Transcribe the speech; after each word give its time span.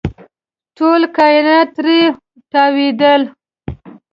ټول 0.77 1.01
کاینات 1.17 1.67
ترې 1.75 1.99
تاوېدل. 2.51 3.21